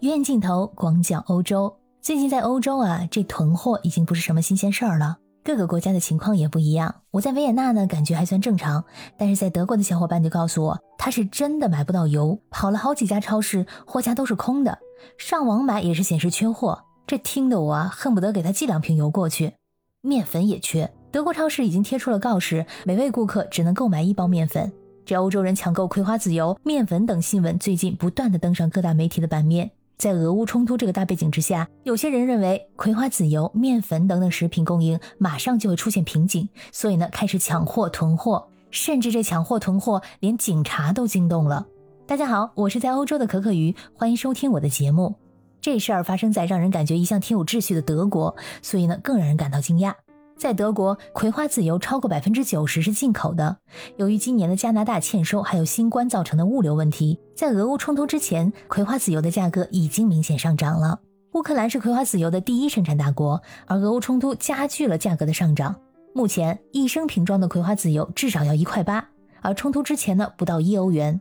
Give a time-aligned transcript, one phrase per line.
[0.00, 5.18] 远镜头广角欧洲，最近在欧洲啊，这囤货已经不是什么新鲜事儿了。
[5.44, 6.94] 各个国家的情况也不一样。
[7.10, 8.82] 我在维也纳呢，感觉还算正常，
[9.18, 14.78] 但是在德国的小伙伴就告诉我，他是真的买不到油，跑了好几家超市，货架都是空的，
[15.18, 16.82] 上网买也是显示缺货。
[17.06, 19.52] 这听得我啊，恨不得给他寄两瓶油过去。
[20.00, 24.72] 面粉也缺，德国超市已经贴出了告示，每位顾客只能购买一包面粉。
[25.04, 29.70] 这欧洲人抢购葵花籽油、面粉等新闻，最近不断的登上各大媒体的版面。
[30.00, 41.66] 在俄乌冲突这个大背景之下，有些人认为葵花籽油、面粉等等食品供应马上就会出现瓶颈，所以呢开始抢货囤货，甚至这抢货囤货连警察都惊动了。
[42.06, 45.14] 大家好，我是在欧洲的可可鱼，欢迎收听我的节目。
[45.60, 49.92] 这事儿发生在让人感觉一向挺有秩序的德国，所以呢更让人感到惊讶。
[50.40, 53.58] 在德国，葵花籽油超过百分之九十是进口的。
[53.98, 60.98] 由于今年的加拿大欠收，还有新冠造成的物流问题，在俄乌冲突之前，葵花籽油的价格已经明显上涨了。
[61.34, 65.76] 乌克兰是葵花籽油的第一生产大国，而俄乌冲突加剧了价格的上涨。
[66.14, 69.06] 目前，一升瓶装的葵花籽油至少要一块八，
[69.42, 71.20] 而冲突之前呢，不到一欧元。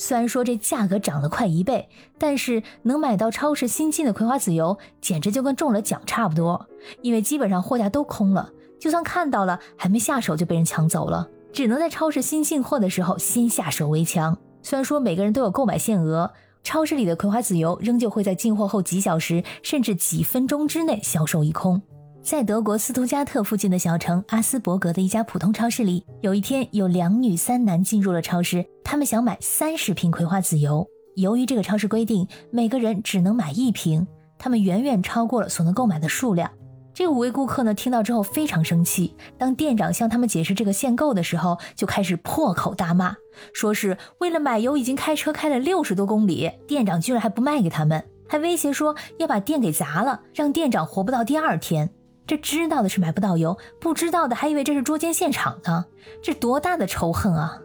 [0.00, 6.68] 虽然说这价格涨了快一倍，但是能买到超市新进的葵花籽油，简直就跟中了奖差不多。
[7.02, 14.38] 因为基本上货架都空了，就算看到了，还没下手就被人抢走了，只能在超市新进货的时候先下手为强。
[14.62, 16.32] 虽然说每个人都有购买限额，
[16.64, 21.82] 超市里的葵花籽油仍旧会在进货后几小时甚至几分钟之内销售一空。
[22.22, 30.86] 在德国斯图加特附近的小城阿斯伯格的一家普通超市里，有一天有两女三男进入了超市，他们想买三十瓶葵花籽油。
[31.16, 34.06] 由于这个超市规定每个人只能买一瓶，
[34.38, 36.50] 他们远远超过了所能购买的数量。
[36.92, 39.16] 这五位顾客呢，听到之后非常生气。
[39.38, 43.16] 当店长向他们解释这个限购的时候，就开始破口大骂，
[43.54, 51.90] 说是为了买油已经开车开了六十多公里，店长居然还不卖给他们，还威胁说要把店给砸了，让店长活不到第二天。
[52.30, 55.86] 这知道的是买不到油，不知道的还以为这是捉奸现场呢。
[56.22, 57.58] 这多大的仇恨啊！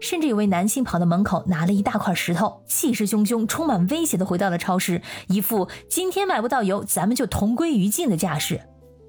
[0.00, 8.60] 甚至有位男性跑到门口，拿了一大块石头，气势汹汹、充满威胁的回到了超市，一副今天买不到油，咱们就同归于尽的架势。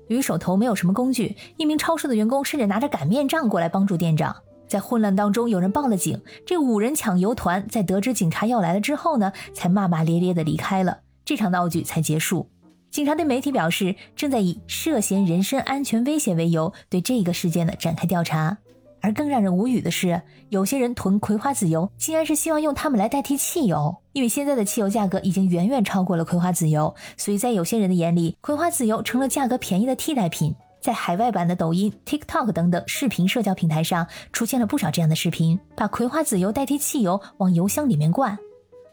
[0.10, 4.36] 由于手头没有什么工具，一名超市的员工甚至拿着擀面杖过来帮助店长。
[4.68, 6.22] 在混乱当中，有人报了警。
[6.46, 11.00] 这五人抢油团在得知警察要来了之后呢，才骂骂咧咧的离开了。
[11.26, 12.52] 这场闹剧才结束。
[12.92, 18.58] 警察对媒体表示，正在以涉嫌人身安全威胁为由，对这个事件呢展开调查。
[19.02, 23.96] 而更让人无语的是，有些人囤葵花籽油，竟然是希望用它们来代替汽油。
[24.12, 30.54] 因为现在的汽油价格已经远远超过了葵花籽油，所以在有些人的眼里，葵花籽油成了价格便宜的替代品。
[30.82, 38.38] 在海外版的抖音、TikTok 等等视频社交平台上，出现了不少这样的视频，把葵花籽油代替汽油往油箱里面灌。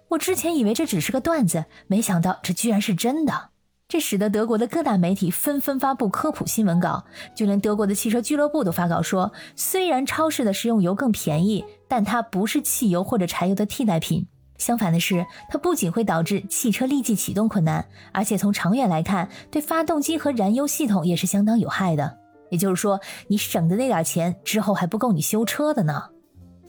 [0.09, 3.51] 我之前以为这只是个段子，没想到这居然是真的。
[3.89, 7.05] 这使得德国的各大媒体纷纷发布科普新闻稿，
[7.37, 14.27] 就连德国的汽车俱乐部都发稿说，虽然超市的食用油更便宜，但它不是汽油或者柴油的替代品。
[14.59, 22.19] 相反的是，它不仅会导致汽车立即启动困难，而且从长远来看，对发动机和燃油系统也是相当有害的。
[22.51, 22.99] 也就是说，
[23.29, 26.03] 你省的那点钱之后还不够你修车的呢。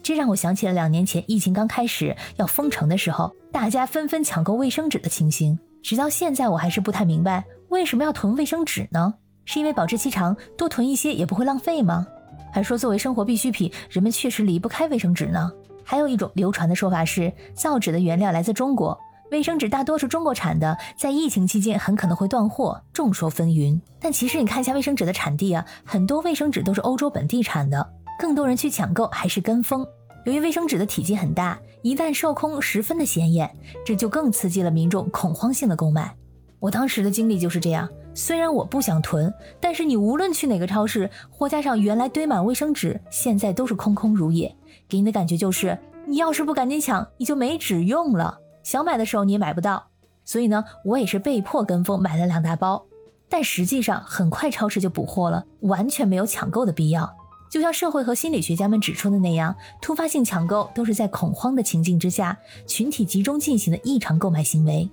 [0.03, 5.57] 这让我想起了两年前疫情刚开始要封城的时候，大家纷纷抢购卫生纸的情形。
[5.83, 9.13] 直到现在，我还是不太明白为什么要囤卫生纸呢？
[9.45, 12.05] 是因为保质期长，多囤一些也不会浪费吗？
[12.51, 15.51] 还说作为生活必需品，人们确实离不开卫生纸呢？
[15.83, 18.97] 还有一种流传的说法是，造纸的原料来自中国，
[19.31, 22.81] 卫生纸大多是中国产的，在疫情期间很可能会断货。
[22.91, 27.89] 众说纷纭，但其实你看一下卫生纸的产地啊，很多卫生纸都是欧洲本地产的，
[28.19, 29.85] 更多人去抢购还是跟风。
[30.25, 33.49] 由于卫生纸的体积很大，一旦售空，十分的显眼，
[33.85, 36.13] 这就更刺激了民众恐慌性的购买。
[36.59, 37.87] 我当时的经历就是这样。
[38.13, 44.53] 虽然我不想囤，但是你无论去哪个超市，货架上原来堆满卫生纸，现在都是空空如也，
[44.89, 48.37] 给你的感觉就是，你要是不赶紧抢，你就没纸用了。
[48.63, 49.88] 想买的时候你也买不到。
[50.25, 52.85] 所以呢，我也是被迫跟风买了两大包，
[53.29, 57.15] 但实际上很快超市就补货了，完全没有抢购的必要。
[57.49, 64.89] 就像社会和心理学家们指出的那样，突发性抢购都是在恐慌的情境之下，群体集中进行的异常购买行为。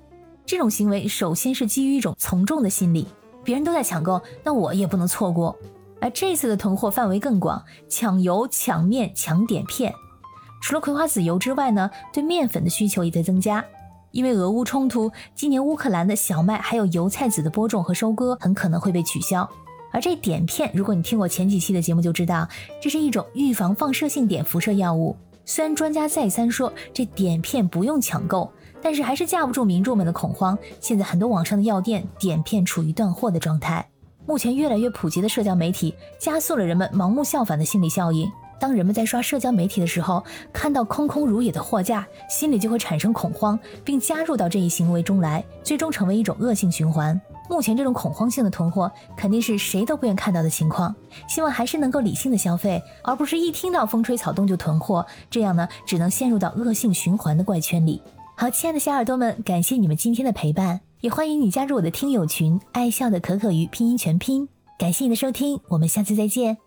[0.46, 3.06] 这种行为首先是基于一种从众的心理，
[3.42, 5.56] 别人都在抢购，那我也不能错过。
[6.00, 9.92] 而这次的囤货范围更广，抢油、抢面、抢碘片。
[10.62, 13.64] 除了葵花籽油之外呢，对面粉的需求也在增加。
[14.10, 19.48] 因为俄乌冲突，今年乌克兰的小麦还有油菜籽的播种和收割很可能会被取消。
[19.94, 22.48] 而这碘片，如果你听过前几期的节目就知道，
[22.82, 25.16] 这是一种预防放射性碘辐射药物。
[25.44, 28.50] 虽然专家再三说这碘片不用抢购，
[28.82, 30.58] 但是还是架不住民众们的恐慌。
[30.80, 33.88] 现在很多网上的药店点片处于断货的状态。
[34.26, 38.28] 目前越来越普及的社交媒体，加速了人们盲目效仿的心理效应。
[38.58, 47.20] 当人们在刷社交媒体的时候，看到空空如也的货架，心里就会产生恐慌，并加入到这一行为中来，最终成为一种恶性循环。
[47.48, 50.94] 目前这种恐慌性的囤货，肯定是谁都不愿看到的情况。
[51.28, 58.02] 希望还是能够理性的消费，而不是一听到风吹草动就囤货，这样呢，只能陷入到恶性循环的怪圈里。
[58.36, 64.48] 好，亲爱的小耳朵们，感谢你们今天的陪伴，也欢迎你加入我的听友群“爱笑的可可鱼”拼音全拼。
[64.76, 66.63] 感谢你的收听，我们下次再见。